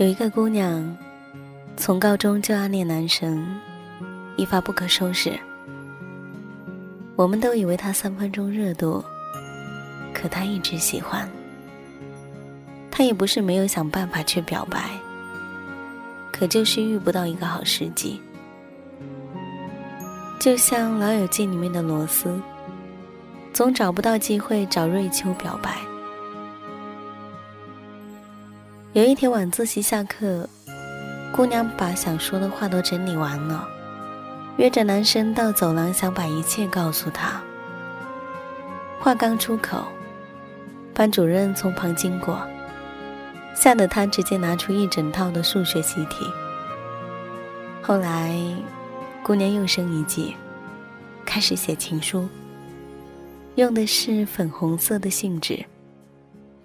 [0.00, 0.96] 有一个姑娘，
[1.76, 3.46] 从高中就暗恋男神，
[4.34, 5.38] 一发不可收拾。
[7.16, 9.04] 我们都以为他三分钟热度，
[10.14, 11.28] 可他一直喜欢。
[12.90, 14.88] 他也不是没有想办法去表白，
[16.32, 18.18] 可就是遇不到一个好时机。
[20.38, 22.40] 就像《老友记》里面的罗斯，
[23.52, 25.76] 总找不到机会找瑞秋表白。
[28.92, 30.48] 有一天晚自习下课，
[31.30, 33.68] 姑娘把想说的话都整理完了，
[34.56, 37.40] 约着男生到走廊，想把一切告诉他。
[38.98, 39.84] 话刚出口，
[40.92, 42.40] 班主任从旁经过，
[43.54, 46.26] 吓得他直接拿出一整套的数学习题。
[47.80, 48.36] 后来，
[49.22, 50.34] 姑娘又生一计，
[51.24, 52.28] 开始写情书，
[53.54, 55.64] 用的是粉红色的信纸。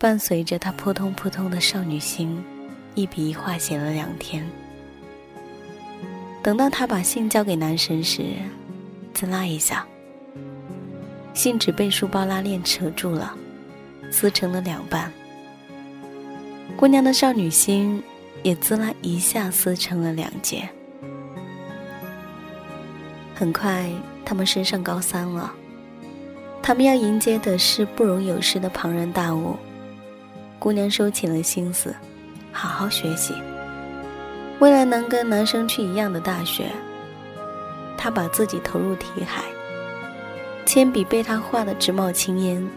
[0.05, 2.39] 伴随着他扑通扑通的少女心，
[2.93, 4.47] 一笔一画写了两天。
[6.43, 8.23] 等到他把信交给男神时，
[9.16, 9.83] 滋啦一下，
[11.33, 13.35] 信纸被书包拉链扯住了，
[14.11, 15.11] 撕成了两半。
[16.77, 17.99] 姑娘的少女心
[18.43, 20.69] 也滋啦一下撕成了两截。
[23.33, 23.89] 很快，
[24.23, 25.51] 他们升上高三了，
[26.61, 29.57] 他们要迎接的是不容有失的庞然大物。
[30.59, 31.95] 姑娘收起了心思，
[32.51, 33.33] 好好学习。
[34.59, 36.71] 为了能跟男生去一样的大学，
[37.97, 39.43] 她把自己投入题海。
[40.66, 42.67] 铅笔被她画的直冒青烟。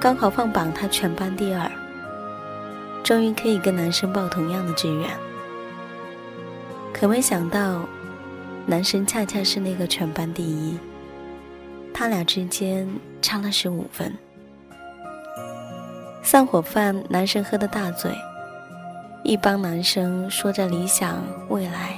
[0.00, 1.70] 高考放榜，她全班第二。
[3.04, 5.08] 终于可以跟男生报同样的志愿。
[6.92, 7.86] 可没想到，
[8.66, 10.76] 男生恰恰是那个全班第一。
[11.94, 12.88] 他俩之间
[13.22, 14.12] 差了十五分。
[16.26, 18.10] 散伙饭，男生喝的大醉，
[19.22, 21.96] 一帮男生说着理想未来，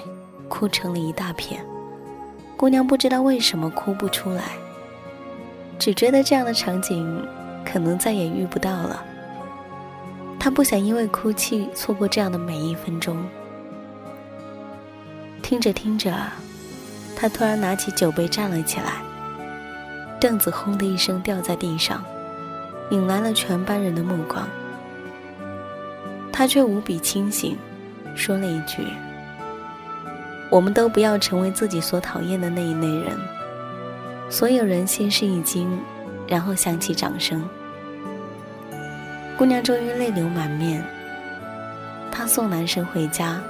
[0.50, 1.64] 哭成了一大片。
[2.54, 4.42] 姑娘不知道为什么哭不出来，
[5.78, 7.26] 只觉得这样的场景
[7.64, 9.02] 可能再也遇不到了。
[10.38, 13.16] 她不想因为哭泣错过这样的每一分钟。
[15.42, 16.14] 听着听着，
[17.16, 18.92] 她突然拿起酒杯站了起来，
[20.20, 22.04] 凳子轰的一声掉在地上。
[22.90, 24.48] 引来了全班人的目光，
[26.32, 27.56] 他却无比清醒，
[28.14, 28.82] 说了一句
[30.50, 33.16] ：“我们都不要成为自己所讨厌的那一类人。”
[34.30, 35.78] 所有人先是一惊，
[36.26, 37.42] 然后响起掌声。
[39.36, 40.84] 姑娘终于泪流满面。
[42.10, 43.40] 她送男生回家，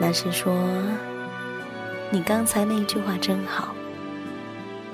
[0.00, 0.52] 男生说
[2.10, 3.74] ：“你刚才那一句话真好。”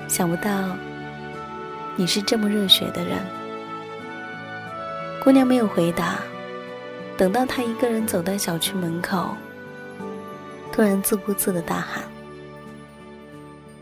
[0.07, 0.49] 想不到，
[1.95, 3.17] 你是这么热血的人。
[5.23, 6.19] 姑娘没有回答，
[7.17, 9.35] 等到他一个人走到小区门口，
[10.71, 12.03] 突然自顾自的大喊：“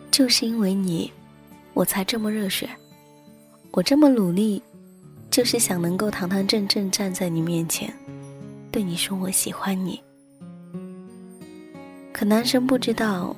[0.10, 1.12] 就是因为你，
[1.74, 2.68] 我才这么热血，
[3.72, 4.62] 我这么努力，
[5.30, 7.94] 就是想能够堂堂正正站在你面前，
[8.72, 10.01] 对你说我喜欢你。”
[12.12, 13.36] 可男生不知道，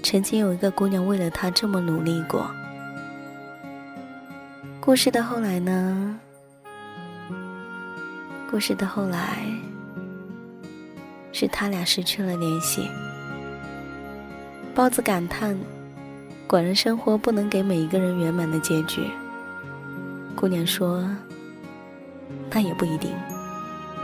[0.00, 2.48] 曾经有一个姑娘为了他这么努力过。
[4.80, 6.20] 故事的后来呢？
[8.50, 9.44] 故事的后来
[11.32, 12.88] 是他俩失去了联系。
[14.74, 15.56] 包子感叹
[16.46, 19.02] ：“果然，生活不能给每一个人圆满的结局。”
[20.36, 21.08] 姑娘说
[22.50, 23.10] ：“那也不一定，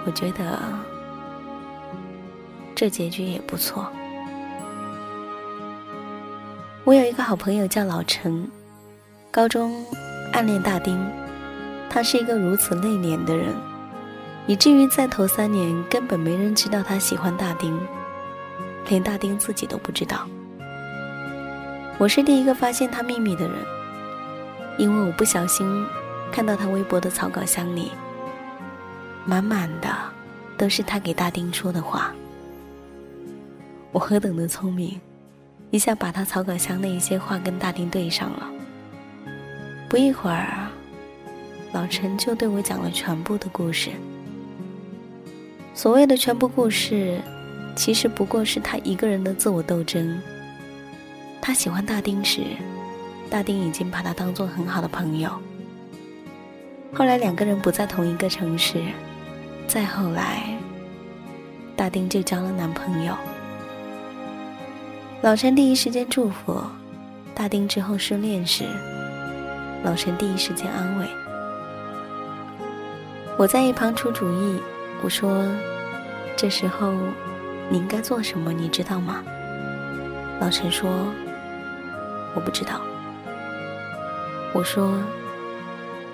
[0.07, 0.59] 我觉得
[2.75, 3.87] 这结局也不错。”
[6.85, 8.51] 我有一个好朋友叫老陈，
[9.31, 9.73] 高中
[10.33, 10.99] 暗恋大丁，
[11.89, 13.55] 他是一个如此内敛的人，
[14.47, 17.79] 以至于在头三年根本没人知道他喜欢大丁，
[18.89, 20.27] 连大丁自己都不知道。
[21.99, 23.57] 我是第一个发现他秘密的人，
[24.79, 25.87] 因为我不小心
[26.33, 27.93] 看到他微博的草稿箱里，
[29.25, 29.89] 满满的
[30.59, 32.13] 都是他给大丁说的话。
[33.93, 35.01] 我何等的聪明！
[35.71, 38.51] 一下把他草稿箱的一些话跟大丁对上了。
[39.89, 40.69] 不一会儿，
[41.73, 43.91] 老陈就对我讲了全部的故事。
[45.75, 47.19] 所谓的全部故事，
[47.75, 50.21] 其实不过是他一个人的自我斗争。
[51.41, 52.43] 他喜欢大丁时，
[53.31, 55.31] 大丁已经把他当做很好的朋友。
[56.93, 58.83] 后来两个人不在同一个城市，
[59.67, 60.57] 再后来，
[61.75, 63.17] 大丁就交了男朋友。
[65.23, 66.61] 老陈第一时间祝福
[67.35, 68.65] 大丁之后失恋时，
[69.83, 71.07] 老陈第一时间安慰。
[73.39, 74.61] 我在一旁出主意，
[75.03, 75.45] 我说
[76.37, 76.93] ：“这时候
[77.69, 79.23] 你应该做什么，你知道吗？”
[80.41, 80.91] 老陈说
[82.35, 82.81] ：“我不知道。”
[84.55, 84.95] 我说：“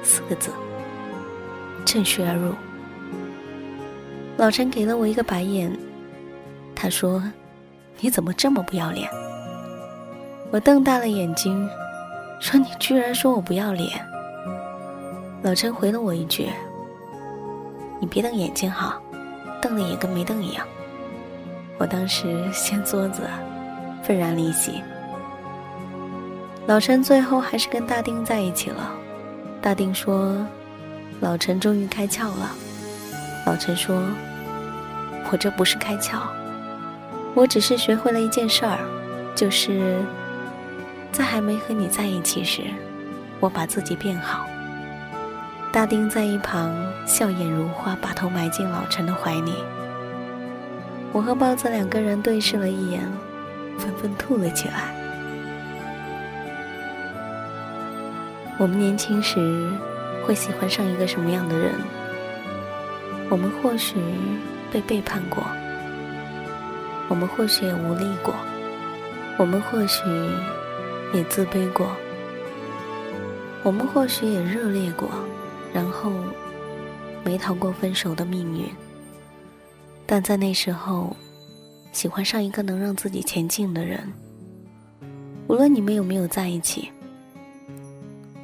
[0.03, 0.51] 四个字，
[1.85, 2.53] 趁虚而入。”
[4.39, 5.71] 老陈给了我一个白眼，
[6.75, 7.23] 他说。
[8.01, 9.11] 你怎么这么不要脸？
[10.53, 11.69] 我瞪大了眼睛，
[12.39, 13.91] 说：“你居然说我不要脸！”
[15.43, 16.49] 老陈回了我一句
[18.01, 19.01] ：“你别瞪眼睛哈，
[19.61, 20.67] 瞪了也跟没瞪一样。”
[21.79, 23.23] 我当时掀桌子，
[24.03, 24.83] 愤然离席。
[26.67, 28.91] 老陈最后还是跟大丁在一起了。
[29.63, 30.37] 大丁说
[31.21, 32.51] ：“老陈终于开窍了。”
[33.47, 34.03] 老陈说
[35.33, 36.19] ：“我这不是开窍。”
[37.35, 38.79] 我只是学会了一件事儿，
[39.35, 40.03] 就是
[41.13, 42.63] 在还没和你在一起时，
[43.39, 44.45] 我把自己变好。
[45.71, 46.75] 大丁在一旁
[47.09, 49.55] 笑眼如花，把头埋进老陈的怀里。
[51.11, 53.01] 我和包子两个人对视了一眼，
[53.79, 54.95] 纷纷吐了起来。
[58.59, 59.71] 我们年轻时
[60.27, 61.73] 会喜欢上一个什么样的人？
[63.31, 63.97] 我们或许
[64.71, 65.43] 被背叛过。
[67.09, 68.35] 我们或许也无力过，
[69.39, 70.05] 我们或许
[71.15, 71.87] 也自卑过，
[73.63, 75.09] 我们或许也热烈过，
[75.73, 76.13] 然后
[77.29, 78.67] 没逃过分手的命运。
[80.07, 81.15] 但在那时候，
[81.93, 84.11] 喜欢上一个能让自己前进的人，
[85.47, 86.91] 无论你们有没有在一起，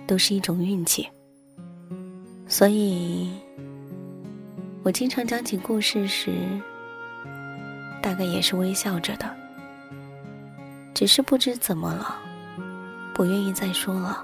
[0.06, 1.08] 都是一种运气。
[2.46, 3.30] 所以，
[4.82, 6.30] 我经常讲起故事时。
[8.02, 9.34] 大概也是微笑着的，
[10.92, 12.18] 只是不知怎么了，
[13.14, 14.22] 不愿意再说了。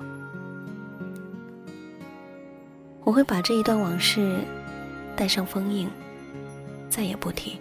[3.11, 4.39] 我会把这一段往事
[5.17, 5.91] 带上封印，
[6.89, 7.59] 再也不提。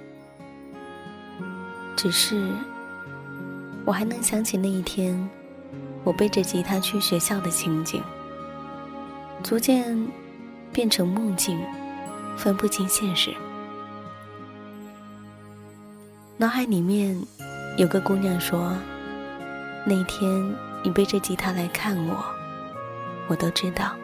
[1.96, 2.52] 只是
[3.84, 5.28] 我还能想起那一天，
[6.04, 8.00] 我背着吉他去学校的情景，
[9.42, 10.08] 逐渐
[10.72, 11.60] 变成梦境，
[12.38, 13.34] 分不清现实。
[16.38, 17.20] 脑海里面
[17.76, 18.78] 有个姑娘说
[19.84, 22.24] ：“那天你背着吉他来看我，
[23.28, 23.96] 我都知道。”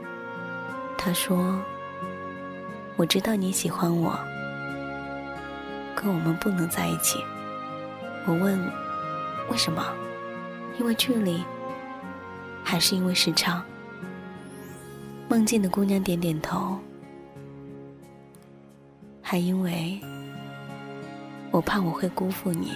[0.98, 1.60] 他说
[2.98, 4.18] ：“我知道你喜欢我，
[5.96, 7.20] 可我们不能在一起。”
[8.26, 8.60] 我问
[9.52, 9.86] ：“为什么？
[10.80, 11.44] 因为距离，
[12.64, 13.64] 还是因为时差？”
[15.30, 16.78] 梦境的姑娘点点头，
[19.22, 20.00] 还因为。
[21.52, 22.74] 我怕我会辜负你，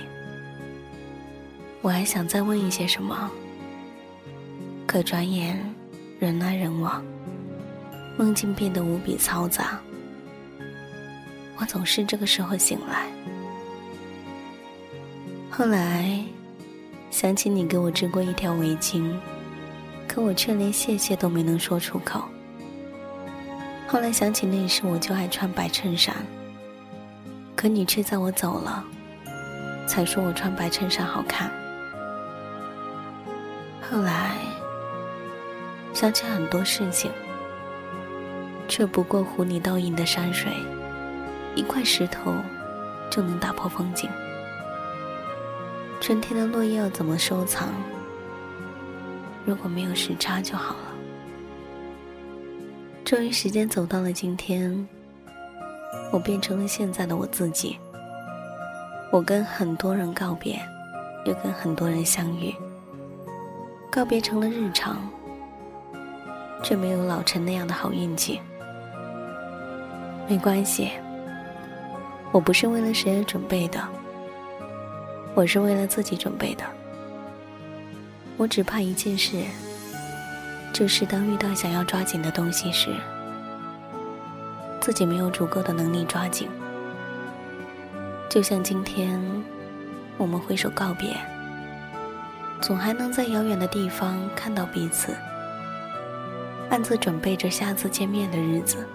[1.81, 3.29] 我还想再问一些什么，
[4.87, 5.59] 可转眼
[6.17, 7.03] 人来人往，
[8.19, 9.79] 梦境变得无比嘈杂。
[11.55, 13.07] 我总是这个时候醒来。
[15.49, 16.21] 后来
[17.09, 19.09] 想起你给我织过一条围巾，
[20.05, 22.25] 可我却连谢谢都没能说出口。
[23.87, 26.13] 后来想起那时我就爱穿白衬衫。
[27.55, 28.83] 可你却在我走了，
[29.87, 31.49] 才说我穿白衬衫好看。
[33.89, 34.35] 后来
[35.93, 37.09] 想起很多事情，
[38.69, 40.53] 却不过湖里倒映的山水，
[41.55, 42.33] 一块石头
[43.09, 44.07] 就能打破风景。
[45.99, 47.67] 春天的落叶要怎么收藏？
[49.43, 50.81] 如果没有时差就好了。
[53.03, 54.87] 终于，时间走到了今天，
[56.11, 57.75] 我变成了现在的我自己。
[59.11, 60.61] 我跟很多人告别，
[61.25, 62.53] 又跟很多人相遇。
[63.91, 64.97] 告别成了日常，
[66.61, 68.39] 却没有老陈那样的好运气。
[70.29, 70.91] 没关系，
[72.31, 73.81] 我不是为了谁而准备的，
[75.33, 76.63] 我是为了自己准备的。
[78.37, 79.43] 我只怕一件事，
[80.71, 82.91] 就是当遇到想要抓紧的东西时，
[84.79, 86.47] 自己没有足够的能力抓紧。
[88.29, 89.19] 就像今天，
[90.15, 91.17] 我们挥手告别。
[92.61, 95.11] 总还能在遥远的地方看到彼此，
[96.69, 98.85] 暗自准备着下次见面的日子，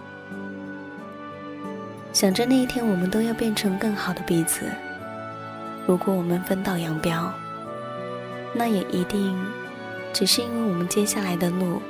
[2.24, 4.64] 想着那一天我们都要变成更好的彼此。
[5.86, 7.30] 如果我们分道扬镳，
[8.54, 9.38] 那也一定
[10.10, 11.82] 只是因为我们接下来的路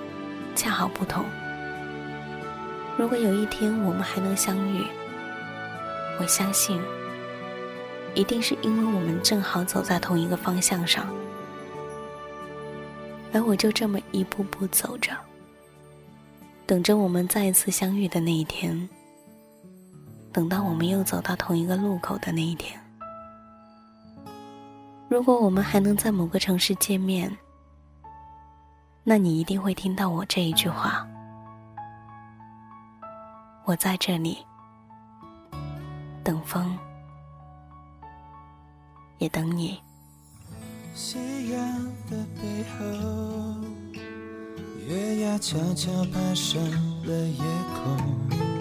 [0.56, 1.24] 恰好不同。
[2.96, 4.84] 如果有一天我们还能相遇，
[6.18, 6.82] 我相信，
[8.12, 11.06] 一定是因为我们正好走在同一个方向上。
[13.32, 15.12] 而我就这么一步步走着，
[16.66, 18.88] 等着我们再一次相遇的那一天。
[20.34, 22.76] 等到我们又走到同一个路口的那一天，
[25.08, 27.30] 如果我们还能在某个城市见面，
[29.04, 31.06] 那你一定会听到我这一句话：
[33.64, 34.44] 我在这里，
[36.24, 36.76] 等风，
[39.18, 39.80] 也等你。
[40.94, 41.60] 夕阳
[42.10, 42.84] 的背后，
[44.88, 46.60] 月牙悄悄爬上
[47.04, 48.53] 了夜空。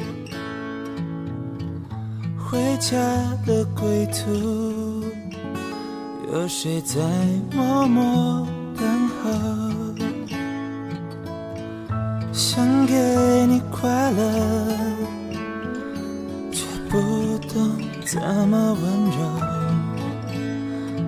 [2.54, 2.96] 回家
[3.48, 5.04] 的归途，
[6.32, 7.02] 有谁在
[7.52, 9.32] 默默等候？
[12.32, 12.94] 想给
[13.48, 14.22] 你快乐，
[16.52, 17.00] 却不
[17.52, 17.72] 懂
[18.06, 19.18] 怎么温柔。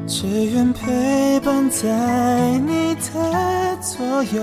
[0.07, 4.41] 只愿陪伴在你的左右，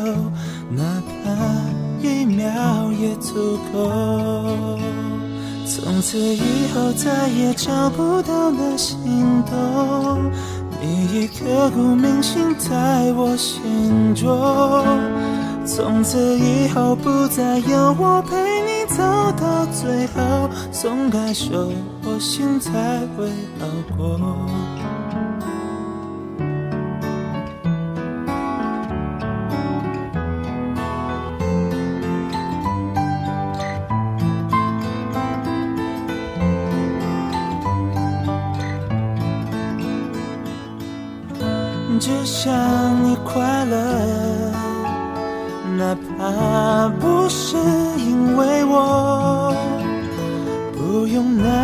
[0.71, 1.35] 哪怕
[2.01, 4.79] 一秒也足够。
[5.83, 10.31] 从此以后再也找不到那心动，
[10.81, 14.31] 你已刻骨铭心在我心中。
[15.67, 21.73] 从此以后不再有我陪你走到最后，松开手，
[22.05, 22.71] 我心才
[23.17, 24.21] 会好过。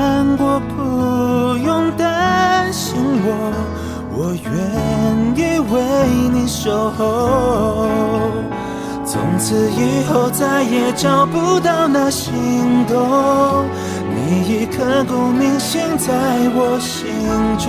[0.08, 3.28] 难过，不用担心我，
[4.16, 4.50] 我愿
[5.36, 5.74] 意为
[6.32, 6.98] 你守候。
[9.04, 12.32] 从此以后再也找不到那心
[12.86, 13.66] 动，
[14.14, 14.16] 你
[14.48, 16.08] 已刻骨铭心在
[16.56, 17.04] 我心
[17.58, 17.68] 中。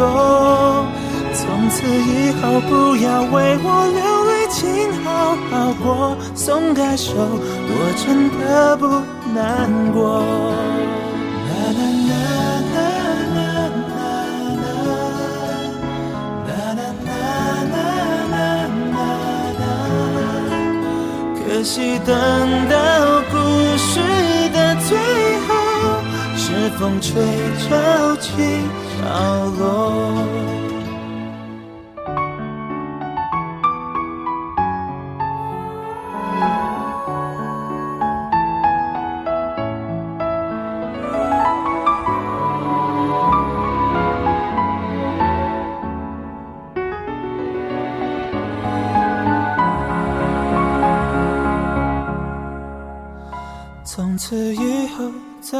[1.34, 3.68] 从此以后，不要为我
[3.98, 4.60] 流泪，请
[5.04, 6.16] 好好过。
[6.34, 8.88] 松开手，我真的不
[9.34, 10.24] 难过。
[21.78, 22.76] 等到
[23.32, 23.38] 故
[23.78, 24.00] 事
[24.52, 24.98] 的最
[25.48, 25.50] 后，
[26.36, 27.22] 是风吹
[27.60, 28.32] 潮起
[28.98, 30.49] 潮落。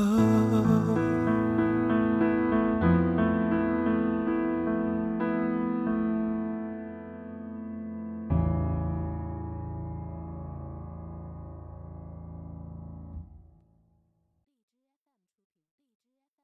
[0.00, 0.37] Oh.